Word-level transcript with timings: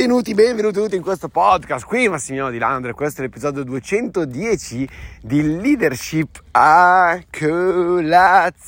Benvenuti, 0.00 0.32
benvenuti 0.32 0.96
in 0.96 1.02
questo 1.02 1.28
podcast. 1.28 1.84
Qui 1.84 2.08
Massimiliano 2.08 2.50
Di 2.50 2.56
Landre, 2.56 2.94
questo 2.94 3.20
è 3.20 3.24
l'episodio 3.24 3.62
210 3.64 4.88
di 5.20 5.60
Leadership 5.60 6.42
a 6.52 7.20
colazione. 7.30 8.64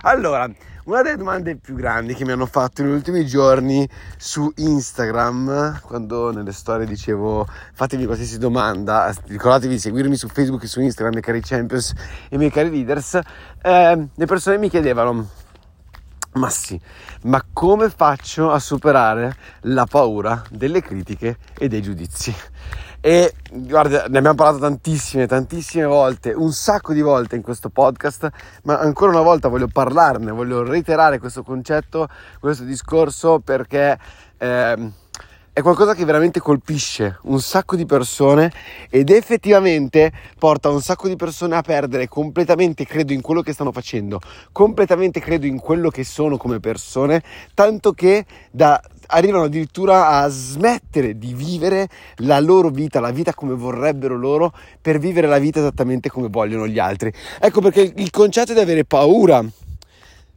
Allora, 0.00 0.50
una 0.86 1.02
delle 1.02 1.16
domande 1.16 1.54
più 1.54 1.76
grandi 1.76 2.14
che 2.14 2.24
mi 2.24 2.32
hanno 2.32 2.46
fatto 2.46 2.82
negli 2.82 2.94
ultimi 2.94 3.24
giorni 3.24 3.88
su 4.16 4.52
Instagram, 4.56 5.78
quando 5.82 6.32
nelle 6.32 6.50
storie 6.50 6.84
dicevo 6.84 7.46
fatevi 7.72 8.06
qualsiasi 8.06 8.38
domanda, 8.38 9.14
ricordatevi 9.26 9.74
di 9.74 9.80
seguirmi 9.80 10.16
su 10.16 10.26
Facebook 10.26 10.64
e 10.64 10.66
su 10.66 10.80
Instagram, 10.80 11.12
miei 11.12 11.22
cari 11.24 11.42
champions 11.42 11.92
e 12.28 12.36
miei 12.36 12.50
cari 12.50 12.70
leaders, 12.70 13.20
eh, 13.62 14.08
le 14.12 14.26
persone 14.26 14.58
mi 14.58 14.68
chiedevano 14.68 15.28
ma 16.32 16.48
sì, 16.48 16.80
ma 17.22 17.44
come 17.52 17.90
faccio 17.90 18.50
a 18.50 18.58
superare 18.58 19.36
la 19.62 19.84
paura 19.84 20.42
delle 20.50 20.80
critiche 20.80 21.38
e 21.58 21.68
dei 21.68 21.82
giudizi? 21.82 22.34
E 23.02 23.34
guarda, 23.50 24.06
ne 24.08 24.18
abbiamo 24.18 24.34
parlato 24.34 24.58
tantissime, 24.58 25.26
tantissime 25.26 25.86
volte, 25.86 26.32
un 26.32 26.52
sacco 26.52 26.92
di 26.92 27.00
volte 27.00 27.34
in 27.34 27.42
questo 27.42 27.70
podcast, 27.70 28.28
ma 28.64 28.78
ancora 28.78 29.10
una 29.12 29.22
volta 29.22 29.48
voglio 29.48 29.68
parlarne, 29.68 30.30
voglio 30.30 30.62
reiterare 30.62 31.18
questo 31.18 31.42
concetto, 31.42 32.08
questo 32.38 32.64
discorso 32.64 33.40
perché... 33.40 33.98
Eh, 34.36 34.92
è 35.52 35.62
qualcosa 35.62 35.94
che 35.94 36.04
veramente 36.04 36.38
colpisce 36.38 37.18
un 37.22 37.40
sacco 37.40 37.74
di 37.74 37.84
persone 37.84 38.52
ed 38.88 39.10
effettivamente 39.10 40.12
porta 40.38 40.70
un 40.70 40.80
sacco 40.80 41.08
di 41.08 41.16
persone 41.16 41.56
a 41.56 41.62
perdere 41.62 42.06
completamente 42.06 42.86
credo 42.86 43.12
in 43.12 43.20
quello 43.20 43.42
che 43.42 43.52
stanno 43.52 43.72
facendo, 43.72 44.20
completamente 44.52 45.18
credo 45.18 45.46
in 45.46 45.58
quello 45.58 45.90
che 45.90 46.04
sono 46.04 46.36
come 46.36 46.60
persone, 46.60 47.22
tanto 47.52 47.92
che 47.92 48.24
da, 48.52 48.80
arrivano 49.08 49.44
addirittura 49.44 50.08
a 50.08 50.28
smettere 50.28 51.18
di 51.18 51.34
vivere 51.34 51.88
la 52.18 52.38
loro 52.38 52.68
vita, 52.70 53.00
la 53.00 53.10
vita 53.10 53.34
come 53.34 53.54
vorrebbero 53.54 54.16
loro, 54.16 54.52
per 54.80 55.00
vivere 55.00 55.26
la 55.26 55.38
vita 55.38 55.58
esattamente 55.58 56.10
come 56.10 56.28
vogliono 56.28 56.68
gli 56.68 56.78
altri. 56.78 57.12
Ecco 57.40 57.60
perché 57.60 57.92
il 57.96 58.10
concetto 58.10 58.52
di 58.52 58.60
avere 58.60 58.84
paura 58.84 59.44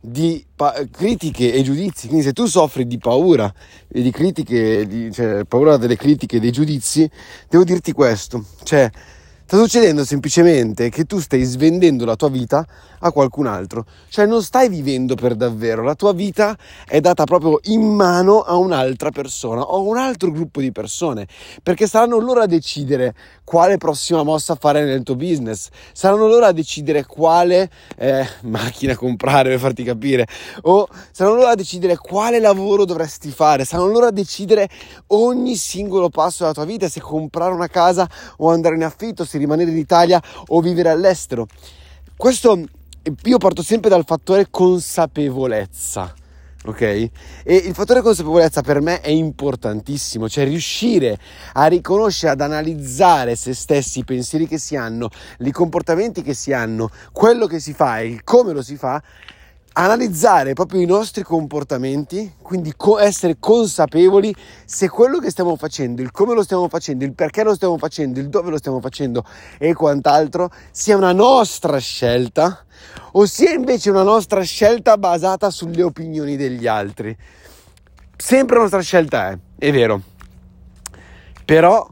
di 0.05 0.45
pa- 0.53 0.85
critiche 0.91 1.53
e 1.53 1.61
giudizi. 1.61 2.07
Quindi, 2.07 2.25
se 2.25 2.33
tu 2.33 2.45
soffri 2.45 2.85
di 2.85 2.97
paura 2.97 3.51
e 3.87 4.01
di 4.01 4.11
critiche, 4.11 4.85
di, 4.85 5.11
cioè 5.13 5.45
paura 5.45 5.77
delle 5.77 5.95
critiche 5.95 6.37
e 6.37 6.39
dei 6.41 6.51
giudizi, 6.51 7.09
devo 7.47 7.63
dirti 7.63 7.93
questo: 7.93 8.43
cioè, 8.63 8.89
Sta 9.45 9.57
succedendo 9.57 10.05
semplicemente 10.05 10.87
che 10.87 11.03
tu 11.03 11.19
stai 11.19 11.43
svendendo 11.43 12.05
la 12.05 12.15
tua 12.15 12.29
vita 12.29 12.65
a 12.99 13.11
qualcun 13.11 13.45
altro, 13.45 13.85
cioè 14.07 14.25
non 14.25 14.41
stai 14.41 14.69
vivendo 14.69 15.15
per 15.15 15.35
davvero, 15.35 15.83
la 15.83 15.95
tua 15.95 16.13
vita 16.13 16.57
è 16.87 17.01
data 17.01 17.25
proprio 17.25 17.59
in 17.63 17.81
mano 17.81 18.39
a 18.39 18.55
un'altra 18.55 19.11
persona 19.11 19.61
o 19.61 19.75
a 19.75 19.79
un 19.79 19.97
altro 19.97 20.31
gruppo 20.31 20.61
di 20.61 20.71
persone, 20.71 21.27
perché 21.61 21.85
saranno 21.85 22.19
loro 22.19 22.39
a 22.39 22.45
decidere 22.45 23.13
quale 23.43 23.77
prossima 23.77 24.23
mossa 24.23 24.55
fare 24.55 24.85
nel 24.85 25.03
tuo 25.03 25.17
business, 25.17 25.67
saranno 25.91 26.27
loro 26.27 26.45
a 26.45 26.53
decidere 26.53 27.05
quale 27.05 27.69
eh, 27.97 28.25
macchina 28.43 28.95
comprare 28.95 29.49
per 29.49 29.59
farti 29.59 29.83
capire, 29.83 30.25
o 30.61 30.87
saranno 31.11 31.35
loro 31.35 31.49
a 31.49 31.55
decidere 31.55 31.97
quale 31.97 32.39
lavoro 32.39 32.85
dovresti 32.85 33.29
fare, 33.29 33.65
saranno 33.65 33.91
loro 33.91 34.05
a 34.05 34.11
decidere 34.11 34.69
ogni 35.07 35.57
singolo 35.57 36.07
passo 36.07 36.43
della 36.43 36.53
tua 36.53 36.65
vita, 36.65 36.87
se 36.87 37.01
comprare 37.01 37.53
una 37.53 37.67
casa 37.67 38.09
o 38.37 38.49
andare 38.49 38.75
in 38.75 38.85
affitto, 38.85 39.25
se 39.33 39.37
rimanere 39.39 39.71
in 39.71 39.77
Italia 39.77 40.21
o 40.47 40.61
vivere 40.61 40.89
all'estero. 40.89 41.47
Questo 42.15 42.59
io 43.23 43.37
parto 43.37 43.63
sempre 43.63 43.89
dal 43.89 44.05
fattore 44.05 44.47
consapevolezza. 44.49 46.13
Ok? 46.65 46.81
E 46.81 47.11
il 47.43 47.73
fattore 47.73 48.01
consapevolezza 48.01 48.61
per 48.61 48.79
me 48.79 49.01
è 49.01 49.09
importantissimo, 49.09 50.29
cioè 50.29 50.45
riuscire 50.45 51.17
a 51.53 51.65
riconoscere, 51.65 52.31
ad 52.31 52.39
analizzare 52.39 53.35
se 53.35 53.53
stessi, 53.53 53.99
i 53.99 54.05
pensieri 54.05 54.47
che 54.47 54.57
si 54.57 54.77
hanno, 54.77 55.09
i 55.39 55.51
comportamenti 55.51 56.21
che 56.21 56.33
si 56.33 56.53
hanno, 56.53 56.89
quello 57.11 57.47
che 57.47 57.59
si 57.59 57.73
fa 57.73 57.99
e 57.99 58.07
il 58.07 58.23
come 58.23 58.53
lo 58.53 58.61
si 58.61 58.77
fa 58.77 59.01
analizzare 59.73 60.53
proprio 60.53 60.81
i 60.81 60.85
nostri 60.85 61.23
comportamenti, 61.23 62.33
quindi 62.41 62.73
co- 62.75 62.99
essere 62.99 63.37
consapevoli 63.39 64.33
se 64.65 64.89
quello 64.89 65.19
che 65.19 65.29
stiamo 65.29 65.55
facendo, 65.55 66.01
il 66.01 66.11
come 66.11 66.33
lo 66.33 66.43
stiamo 66.43 66.67
facendo, 66.69 67.03
il 67.03 67.13
perché 67.13 67.43
lo 67.43 67.55
stiamo 67.55 67.77
facendo, 67.77 68.19
il 68.19 68.29
dove 68.29 68.49
lo 68.49 68.57
stiamo 68.57 68.79
facendo 68.79 69.25
e 69.57 69.73
quant'altro 69.73 70.51
sia 70.71 70.95
una 70.95 71.11
nostra 71.11 71.77
scelta 71.77 72.65
o 73.13 73.25
sia 73.25 73.51
invece 73.51 73.89
una 73.89 74.03
nostra 74.03 74.41
scelta 74.41 74.97
basata 74.97 75.49
sulle 75.49 75.83
opinioni 75.83 76.35
degli 76.35 76.67
altri. 76.67 77.15
Sempre 78.15 78.55
la 78.55 78.61
nostra 78.61 78.81
scelta 78.81 79.31
è, 79.31 79.37
è 79.57 79.71
vero. 79.71 80.01
Però 81.45 81.87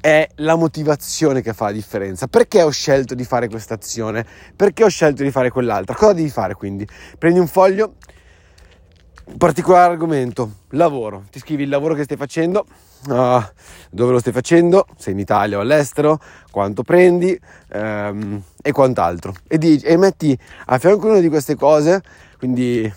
è 0.00 0.28
la 0.36 0.54
motivazione 0.54 1.42
che 1.42 1.52
fa 1.52 1.66
la 1.66 1.72
differenza. 1.72 2.26
Perché 2.26 2.62
ho 2.62 2.70
scelto 2.70 3.14
di 3.14 3.24
fare 3.24 3.48
questa 3.48 3.74
azione? 3.74 4.24
Perché 4.54 4.84
ho 4.84 4.88
scelto 4.88 5.22
di 5.22 5.30
fare 5.30 5.50
quell'altra? 5.50 5.94
Cosa 5.94 6.12
devi 6.12 6.28
fare 6.28 6.54
quindi? 6.54 6.86
Prendi 7.18 7.38
un 7.38 7.48
foglio, 7.48 7.94
particolare 9.36 9.92
argomento, 9.92 10.50
lavoro. 10.70 11.24
Ti 11.30 11.38
scrivi 11.38 11.64
il 11.64 11.68
lavoro 11.68 11.94
che 11.94 12.04
stai 12.04 12.16
facendo, 12.16 12.64
uh, 13.08 13.42
dove 13.90 14.12
lo 14.12 14.18
stai 14.18 14.32
facendo, 14.32 14.86
se 14.96 15.10
in 15.10 15.18
Italia 15.18 15.58
o 15.58 15.60
all'estero, 15.60 16.18
quanto 16.50 16.82
prendi 16.82 17.38
um, 17.72 18.42
e 18.62 18.72
quant'altro. 18.72 19.34
E, 19.46 19.58
di, 19.58 19.76
e 19.78 19.96
metti 19.96 20.38
a 20.66 20.78
fianco 20.78 21.08
una 21.08 21.20
di 21.20 21.28
queste 21.28 21.54
cose, 21.54 22.02
quindi 22.38 22.92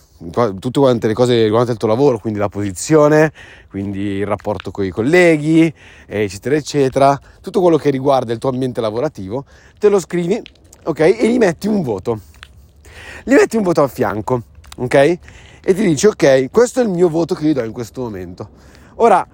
tutte 0.60 0.80
quante 0.80 1.08
le 1.08 1.14
cose 1.14 1.34
riguardanti 1.34 1.72
il 1.72 1.78
tuo 1.78 1.88
lavoro, 1.88 2.20
quindi 2.20 2.38
la 2.38 2.50
posizione, 2.50 3.32
quindi 3.70 4.00
il 4.00 4.28
rapporto 4.28 4.70
con 4.70 4.86
i 4.86 4.90
colleghi, 4.90 5.74
eccetera, 6.06 6.56
eccetera, 6.56 7.20
tutto 7.42 7.60
quello 7.60 7.78
che 7.78 7.90
riguarda 7.90 8.32
il 8.32 8.38
tuo 8.38 8.50
ambiente 8.50 8.82
lavorativo, 8.82 9.46
te 9.80 9.90
lo 9.90 10.00
scrivi, 10.00 10.40
ok? 10.84 11.00
E 11.00 11.28
gli 11.28 11.38
metti 11.38 11.68
un 11.68 11.82
voto. 11.82 12.20
Gli 13.24 13.34
metti 13.34 13.58
un 13.58 13.64
voto 13.64 13.82
a 13.82 13.88
fianco, 13.88 14.44
ok? 14.78 15.20
E 15.64 15.76
ti 15.76 15.84
dici, 15.84 16.08
ok, 16.08 16.50
questo 16.50 16.80
è 16.80 16.84
il 16.84 16.90
mio 16.90 17.08
voto 17.08 17.36
che 17.36 17.46
gli 17.46 17.54
do 17.54 17.64
in 17.64 17.72
questo 17.72 18.02
momento. 18.02 18.50
Ora, 18.96 19.26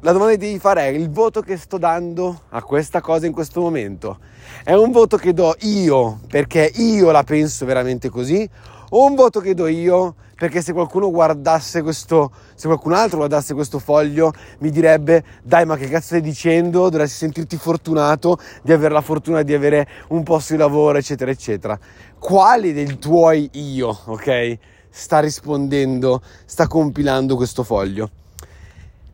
la 0.00 0.12
domanda 0.12 0.32
che 0.32 0.38
devi 0.38 0.58
fare 0.58 0.82
è 0.82 0.88
il 0.88 1.10
voto 1.10 1.42
che 1.42 1.58
sto 1.58 1.76
dando 1.76 2.42
a 2.48 2.62
questa 2.62 3.02
cosa 3.02 3.26
in 3.26 3.32
questo 3.32 3.60
momento 3.60 4.18
è 4.62 4.74
un 4.74 4.90
voto 4.92 5.16
che 5.16 5.32
do 5.32 5.54
io 5.60 6.20
perché 6.28 6.70
io 6.74 7.10
la 7.10 7.22
penso 7.22 7.64
veramente 7.64 8.10
così 8.10 8.46
o 8.90 9.06
un 9.06 9.14
voto 9.14 9.40
che 9.40 9.54
do 9.54 9.66
io 9.66 10.14
perché 10.36 10.60
se 10.60 10.72
qualcuno 10.72 11.10
guardasse 11.10 11.80
questo, 11.80 12.32
se 12.54 12.66
qualcun 12.66 12.92
altro 12.92 13.18
guardasse 13.18 13.54
questo 13.54 13.78
foglio 13.78 14.32
mi 14.58 14.70
direbbe 14.70 15.24
dai 15.42 15.64
ma 15.64 15.76
che 15.76 15.88
cazzo 15.88 16.06
stai 16.06 16.20
dicendo, 16.20 16.88
dovresti 16.90 17.16
sentirti 17.16 17.56
fortunato 17.56 18.38
di 18.62 18.72
avere 18.72 18.92
la 18.92 19.00
fortuna 19.00 19.42
di 19.42 19.54
avere 19.54 19.86
un 20.08 20.22
posto 20.22 20.52
di 20.52 20.58
lavoro 20.58 20.98
eccetera 20.98 21.30
eccetera. 21.30 21.78
Quali 22.18 22.72
dei 22.72 22.98
tuoi 22.98 23.48
io, 23.52 23.98
ok, 24.06 24.58
sta 24.96 25.18
rispondendo, 25.18 26.22
sta 26.44 26.68
compilando 26.68 27.34
questo 27.34 27.64
foglio? 27.64 28.10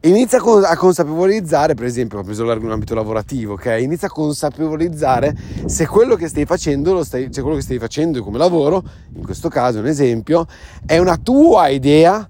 Inizia 0.03 0.39
a 0.39 0.77
consapevolizzare, 0.77 1.75
per 1.75 1.87
esempio, 1.87 2.19
ho 2.19 2.23
preso 2.23 2.45
l'ambito 2.45 2.95
lavorativo, 2.95 3.55
ok? 3.55 3.79
Inizia 3.81 4.09
a 4.09 4.11
consapevolizzare 4.11 5.35
se 5.67 5.87
quello 5.87 6.17
che 6.17 6.29
stai 6.29 6.45
facendo, 6.45 7.03
stai, 7.03 7.31
cioè 7.31 7.43
quello 7.43 7.57
che 7.57 7.63
stai 7.63 7.79
facendo 7.79 8.23
come 8.23 8.39
lavoro, 8.39 8.83
in 9.15 9.25
questo 9.25 9.49
caso 9.49 9.79
un 9.79 9.87
esempio, 9.87 10.47
è 10.87 10.99
una 10.99 11.17
tua 11.17 11.69
idea 11.69 12.29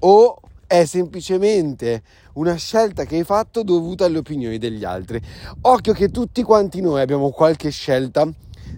o 0.00 0.40
è 0.66 0.84
semplicemente 0.84 2.02
una 2.34 2.54
scelta 2.54 3.04
che 3.04 3.16
hai 3.16 3.24
fatto 3.24 3.62
dovuta 3.62 4.04
alle 4.04 4.18
opinioni 4.18 4.58
degli 4.58 4.84
altri. 4.84 5.20
Occhio 5.60 5.92
che 5.92 6.10
tutti 6.10 6.42
quanti 6.42 6.80
noi 6.80 7.00
abbiamo 7.00 7.30
qualche 7.30 7.70
scelta 7.70 8.28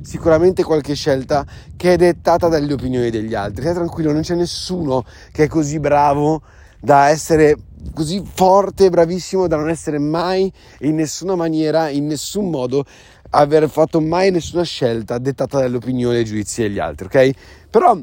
sicuramente 0.04 0.62
qualche 0.62 0.94
scelta 0.94 1.44
che 1.76 1.94
è 1.94 1.97
dettata 1.97 2.48
dalle 2.48 2.72
opinioni 2.72 3.10
degli 3.10 3.34
altri. 3.34 3.62
Stai 3.62 3.75
tranquillo, 3.75 4.12
non 4.12 4.20
c'è 4.20 4.34
nessuno 4.34 5.04
che 5.32 5.44
è 5.44 5.48
così 5.48 5.81
bravo 5.81 6.42
da 6.78 7.09
essere 7.09 7.56
così 7.92 8.22
forte, 8.25 8.91
bravissimo 8.91 9.46
da 9.46 9.56
non 9.56 9.70
essere 9.70 9.99
mai 9.99 10.52
in 10.81 10.94
nessuna 10.94 11.34
maniera, 11.34 11.88
in 11.88 12.06
nessun 12.06 12.50
modo 12.50 12.84
aver 13.31 13.69
fatto 13.69 14.00
mai 14.00 14.31
nessuna 14.31 14.62
scelta 14.62 15.19
dettata 15.19 15.58
dalle 15.58 15.76
opinioni 15.76 16.19
e 16.19 16.25
giudizi 16.25 16.62
degli 16.62 16.79
altri, 16.79 17.06
ok? 17.06 17.31
Però 17.70 17.99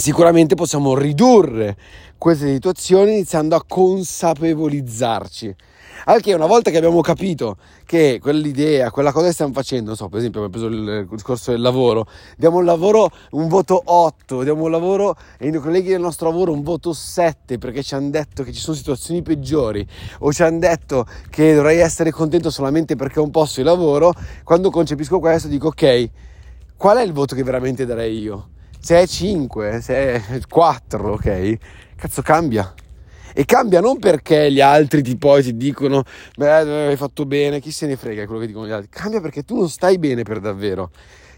sicuramente 0.00 0.54
possiamo 0.54 0.96
ridurre 0.96 1.76
queste 2.18 2.52
situazioni 2.52 3.12
iniziando 3.12 3.54
a 3.54 3.64
consapevolizzarci 3.66 5.54
al 6.04 6.22
che 6.22 6.32
una 6.32 6.46
volta 6.46 6.70
che 6.70 6.78
abbiamo 6.78 7.00
capito 7.00 7.56
che 7.84 8.18
quell'idea, 8.20 8.90
quella 8.90 9.12
cosa 9.12 9.26
che 9.26 9.32
stiamo 9.32 9.52
facendo, 9.52 9.88
non 9.88 9.96
so, 9.96 10.08
per 10.08 10.18
esempio 10.20 10.42
abbiamo 10.44 10.70
preso 10.70 10.82
il 10.82 11.06
discorso 11.10 11.50
del 11.50 11.60
lavoro, 11.60 12.06
diamo 12.36 12.58
un 12.58 12.64
lavoro 12.64 13.10
un 13.32 13.48
voto 13.48 13.80
8, 13.84 14.42
diamo 14.42 14.64
un 14.64 14.70
lavoro 14.70 15.16
e 15.38 15.48
i 15.48 15.52
colleghi 15.52 15.90
del 15.90 16.00
nostro 16.00 16.30
lavoro 16.30 16.52
un 16.52 16.62
voto 16.62 16.92
7 16.92 17.58
perché 17.58 17.82
ci 17.82 17.94
hanno 17.94 18.10
detto 18.10 18.42
che 18.44 18.52
ci 18.52 18.60
sono 18.60 18.76
situazioni 18.76 19.22
peggiori 19.22 19.86
o 20.20 20.32
ci 20.32 20.42
hanno 20.42 20.58
detto 20.58 21.06
che 21.28 21.54
dovrei 21.54 21.78
essere 21.78 22.10
contento 22.10 22.50
solamente 22.50 22.96
perché 22.96 23.20
ho 23.20 23.24
un 23.24 23.30
posto 23.30 23.60
di 23.60 23.66
lavoro, 23.66 24.12
quando 24.44 24.70
concepisco 24.70 25.18
questo 25.18 25.48
dico 25.48 25.68
ok, 25.68 26.10
qual 26.76 26.96
è 26.96 27.02
il 27.02 27.12
voto 27.12 27.34
che 27.34 27.42
veramente 27.42 27.84
darei 27.84 28.18
io? 28.18 28.48
Se 28.82 28.98
è 28.98 29.06
5, 29.06 29.80
se 29.82 29.94
è 29.94 30.40
4, 30.48 31.12
ok? 31.12 31.56
Cazzo 31.96 32.22
cambia 32.22 32.72
E 33.34 33.44
cambia 33.44 33.80
non 33.80 33.98
perché 33.98 34.50
gli 34.50 34.62
altri 34.62 35.02
ti 35.02 35.18
poi 35.18 35.42
ti 35.42 35.54
dicono, 35.54 36.02
beh, 36.36 36.88
hai 36.88 36.96
fatto 36.96 37.26
bene, 37.26 37.60
chi 37.60 37.72
se 37.72 37.86
ne 37.86 37.96
frega 37.96 38.24
quello 38.24 38.40
che 38.40 38.46
dicono 38.46 38.66
gli 38.66 38.70
altri. 38.70 38.88
Cambia 38.88 39.20
perché 39.20 39.42
tu 39.42 39.56
non 39.56 39.68
stai 39.68 39.98
bene 39.98 40.22
per 40.22 40.40
davvero. 40.40 40.90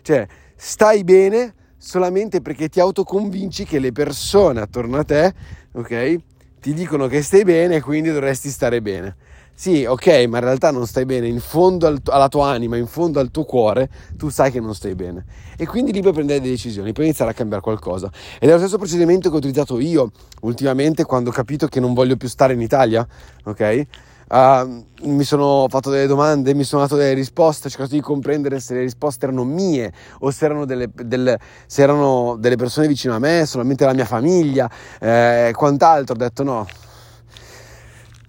Cioè, 0.03 0.25
stai 0.55 1.03
bene 1.03 1.55
solamente 1.79 2.41
perché 2.41 2.69
ti 2.69 2.79
autoconvinci 2.79 3.65
che 3.65 3.81
le 3.81 3.91
persone 3.91 4.61
attorno 4.61 4.99
a 4.99 5.05
te, 5.05 5.35
ok, 5.73 6.17
ti 6.61 6.73
dicono 6.73 7.09
che 7.09 7.23
stai 7.23 7.43
bene 7.43 7.77
e 7.77 7.81
quindi 7.81 8.12
dovresti 8.12 8.50
stare 8.50 8.81
bene. 8.81 9.17
Sì, 9.62 9.85
ok, 9.85 10.25
ma 10.26 10.38
in 10.38 10.43
realtà 10.43 10.73
non 10.73 10.88
stai 10.88 11.05
bene, 11.05 11.29
in 11.29 11.38
fondo 11.38 11.87
al, 11.87 12.00
alla 12.06 12.26
tua 12.26 12.49
anima, 12.49 12.76
in 12.76 12.88
fondo 12.88 13.20
al 13.20 13.31
tuo 13.31 13.44
cuore, 13.44 13.88
tu 14.17 14.29
sai 14.29 14.50
che 14.50 14.59
non 14.59 14.75
stai 14.75 14.97
bene. 14.97 15.25
E 15.56 15.69
quindi 15.69 15.93
lì 15.93 16.00
puoi 16.00 16.12
prendere 16.12 16.41
delle 16.41 16.50
decisioni, 16.50 16.91
puoi 16.93 17.06
iniziare 17.06 17.31
a 17.31 17.35
cambiare 17.35 17.62
qualcosa. 17.62 18.11
Ed 18.41 18.49
è 18.49 18.53
lo 18.53 18.59
stesso 18.59 18.76
procedimento 18.76 19.29
che 19.29 19.37
ho 19.37 19.38
utilizzato 19.38 19.79
io 19.79 20.11
ultimamente 20.41 21.05
quando 21.05 21.31
ho 21.31 21.32
capito 21.32 21.69
che 21.69 21.79
non 21.79 21.94
voglio 21.94 22.17
più 22.17 22.26
stare 22.26 22.55
in 22.55 22.61
Italia, 22.61 23.06
ok? 23.44 23.87
Uh, 24.31 24.85
mi 25.03 25.23
sono 25.23 25.67
fatto 25.69 25.91
delle 25.91 26.09
domande, 26.09 26.55
mi 26.55 26.64
sono 26.64 26.82
dato 26.82 26.97
delle 26.97 27.14
risposte, 27.14 27.69
ho 27.69 27.70
cercato 27.70 27.94
di 27.94 28.00
comprendere 28.00 28.59
se 28.59 28.75
le 28.75 28.81
risposte 28.81 29.26
erano 29.26 29.44
mie 29.44 29.93
o 30.19 30.32
se 30.32 30.44
erano 30.44 30.64
delle, 30.64 30.91
delle, 30.93 31.38
se 31.67 31.82
erano 31.82 32.35
delle 32.37 32.56
persone 32.56 32.88
vicine 32.88 33.14
a 33.14 33.20
me, 33.20 33.47
solamente 33.47 33.85
la 33.85 33.94
mia 33.94 34.06
famiglia, 34.06 34.69
eh, 35.00 35.53
quant'altro. 35.55 36.17
Ho 36.17 36.19
detto 36.19 36.43
no, 36.43 36.67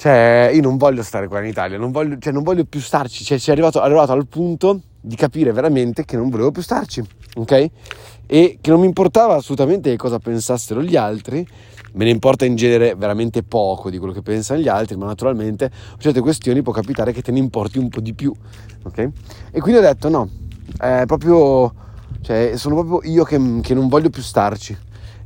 cioè, 0.03 0.51
io 0.53 0.61
non 0.61 0.75
voglio 0.75 1.01
stare 1.01 1.29
qua 1.29 1.39
in 1.39 1.45
Italia, 1.45 1.77
non 1.77 1.89
voglio, 1.91 2.17
cioè, 2.19 2.33
non 2.33 2.43
voglio 2.43 2.65
più 2.65 2.81
starci. 2.81 3.23
Cioè, 3.23 3.39
è 3.41 3.51
arrivato, 3.51 3.79
arrivato 3.79 4.11
al 4.11 4.27
punto 4.27 4.81
di 4.99 5.15
capire 5.15 5.53
veramente 5.53 6.03
che 6.03 6.17
non 6.17 6.29
volevo 6.29 6.51
più 6.51 6.61
starci, 6.61 7.01
ok? 7.35 7.69
E 8.25 8.57
che 8.59 8.69
non 8.69 8.81
mi 8.81 8.85
importava 8.85 9.35
assolutamente 9.35 9.95
cosa 9.95 10.19
pensassero 10.19 10.83
gli 10.83 10.97
altri, 10.97 11.47
me 11.93 12.03
ne 12.03 12.09
importa 12.09 12.43
in 12.43 12.57
genere 12.57 12.95
veramente 12.95 13.43
poco 13.43 13.89
di 13.89 13.97
quello 13.97 14.11
che 14.11 14.21
pensano 14.21 14.59
gli 14.59 14.67
altri, 14.67 14.97
ma 14.97 15.05
naturalmente 15.05 15.69
per 15.69 15.99
certe 15.99 16.19
questioni 16.19 16.61
può 16.61 16.73
capitare 16.73 17.13
che 17.13 17.21
te 17.21 17.31
ne 17.31 17.39
importi 17.39 17.77
un 17.77 17.87
po' 17.87 18.01
di 18.01 18.13
più, 18.13 18.33
ok? 18.83 19.09
E 19.51 19.61
quindi 19.61 19.79
ho 19.79 19.83
detto 19.83 20.09
no, 20.09 20.27
è 20.81 21.03
proprio, 21.05 21.73
cioè, 22.19 22.57
sono 22.57 22.83
proprio 22.83 23.09
io 23.09 23.23
che, 23.23 23.39
che 23.61 23.73
non 23.73 23.87
voglio 23.87 24.09
più 24.09 24.21
starci 24.21 24.77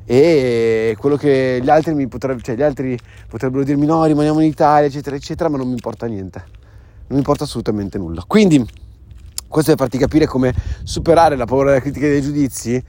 e 0.10 0.96
quello 0.98 1.18
che 1.18 1.60
gli 1.62 1.70
altri, 1.70 2.08
potrebbero, 2.08 2.42
cioè 2.42 2.56
gli 2.56 2.62
altri 2.62 2.98
potrebbero 3.28 3.66
dirmi 3.66 3.86
no, 3.86 4.06
rimaniamo 4.06 4.40
in 4.40 4.48
Italia, 4.48 4.88
eccetera, 4.88 5.18
eccetera, 5.18 5.50
ma 5.50 5.58
non 5.58 5.68
mi 5.68 5.74
importa 5.74 6.06
niente, 6.06 6.40
non 6.48 7.08
mi 7.10 7.18
importa 7.18 7.44
assolutamente 7.44 7.98
nulla. 7.98 8.24
Quindi, 8.26 8.66
questo 9.50 9.72
per 9.72 9.80
farti 9.82 9.98
capire 9.98 10.26
come 10.26 10.56
superare 10.84 11.36
la 11.36 11.46
paura 11.46 11.72
della 11.72 11.82
critica 11.82 12.06
e 12.06 12.12
dei 12.12 12.22
giudizi, 12.22 12.82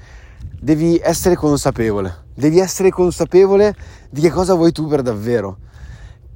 devi 0.61 0.97
essere 1.03 1.35
consapevole, 1.35 2.27
devi 2.35 2.61
essere 2.61 2.91
consapevole 2.91 3.75
di 4.11 4.21
che 4.21 4.31
cosa 4.31 4.55
vuoi 4.55 4.71
tu 4.71 4.87
per 4.87 5.03
davvero. 5.03 5.59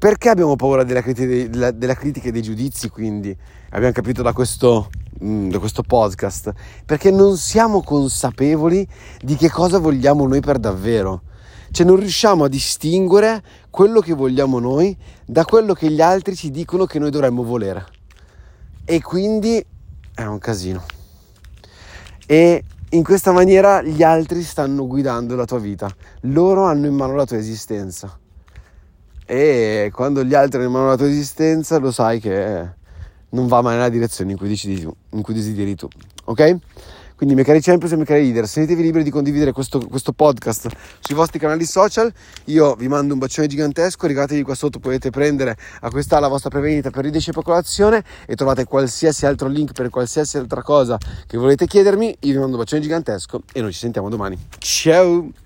Perché 0.02 0.30
abbiamo 0.30 0.56
paura 0.56 0.82
della 0.82 1.00
critica, 1.00 1.70
della 1.70 1.94
critica 1.94 2.26
e 2.26 2.32
dei 2.32 2.42
giudizi, 2.42 2.88
quindi? 2.88 3.36
Abbiamo 3.70 3.92
capito 3.92 4.20
da 4.22 4.32
questo 4.32 4.90
Mm, 5.22 5.50
da 5.50 5.60
questo 5.60 5.82
podcast 5.82 6.52
perché 6.84 7.12
non 7.12 7.36
siamo 7.36 7.80
consapevoli 7.82 8.84
di 9.20 9.36
che 9.36 9.48
cosa 9.48 9.78
vogliamo 9.78 10.26
noi 10.26 10.40
per 10.40 10.58
davvero. 10.58 11.22
Cioè 11.70 11.86
non 11.86 11.96
riusciamo 11.96 12.44
a 12.44 12.48
distinguere 12.48 13.40
quello 13.70 14.00
che 14.00 14.14
vogliamo 14.14 14.58
noi 14.58 14.96
da 15.24 15.44
quello 15.44 15.74
che 15.74 15.90
gli 15.90 16.00
altri 16.00 16.34
ci 16.34 16.50
dicono 16.50 16.86
che 16.86 16.98
noi 16.98 17.10
dovremmo 17.10 17.44
volere. 17.44 17.86
E 18.84 19.00
quindi 19.00 19.64
è 20.12 20.24
un 20.24 20.38
casino. 20.38 20.82
E 22.26 22.64
in 22.90 23.04
questa 23.04 23.30
maniera 23.30 23.80
gli 23.80 24.02
altri 24.02 24.42
stanno 24.42 24.88
guidando 24.88 25.36
la 25.36 25.44
tua 25.44 25.60
vita. 25.60 25.88
Loro 26.22 26.64
hanno 26.64 26.86
in 26.86 26.94
mano 26.94 27.14
la 27.14 27.24
tua 27.24 27.36
esistenza. 27.36 28.18
E 29.32 29.90
quando 29.94 30.22
gli 30.24 30.34
altri 30.34 30.68
mano 30.68 30.88
la 30.88 30.96
tua 30.96 31.08
esistenza, 31.08 31.78
lo 31.78 31.90
sai 31.90 32.20
che 32.20 32.68
non 33.30 33.46
va 33.46 33.62
mai 33.62 33.76
nella 33.76 33.88
direzione 33.88 34.32
in 34.32 34.36
cui 34.36 34.46
desideri 34.46 34.82
tu, 34.82 34.94
in 35.12 35.22
cui 35.22 35.32
desideri 35.32 35.74
tu 35.74 35.88
ok? 36.24 36.56
Quindi, 37.16 37.34
miei 37.34 37.46
cari 37.46 37.62
champions 37.62 37.92
e 37.92 37.94
miei 37.94 38.06
cari 38.06 38.24
leader, 38.24 38.46
sentitevi 38.46 38.82
liberi 38.82 39.04
di 39.04 39.10
condividere 39.10 39.52
questo, 39.52 39.78
questo, 39.86 40.12
podcast 40.12 40.68
sui 40.98 41.14
vostri 41.14 41.38
canali 41.38 41.64
social. 41.64 42.12
Io 42.46 42.74
vi 42.74 42.88
mando 42.88 43.12
un 43.12 43.20
bacione 43.20 43.46
gigantesco. 43.46 44.08
Ricordatevi 44.08 44.42
qua 44.42 44.56
sotto 44.56 44.80
potete 44.80 45.10
prendere 45.10 45.56
a 45.82 45.90
questa 45.90 46.18
la 46.18 46.26
vostra 46.26 46.50
prevenita 46.50 46.90
per 46.90 47.04
ridesci 47.04 47.30
e 47.30 47.32
popolazione 47.32 48.02
e 48.26 48.34
trovate 48.34 48.64
qualsiasi 48.64 49.24
altro 49.24 49.46
link 49.46 49.72
per 49.72 49.88
qualsiasi 49.88 50.36
altra 50.36 50.62
cosa 50.62 50.98
che 51.26 51.38
volete 51.38 51.66
chiedermi. 51.66 52.08
Io 52.08 52.32
vi 52.32 52.38
mando 52.38 52.56
un 52.56 52.62
bacione 52.62 52.82
gigantesco 52.82 53.42
e 53.52 53.60
noi 53.60 53.72
ci 53.72 53.78
sentiamo 53.78 54.08
domani. 54.08 54.36
Ciao! 54.58 55.42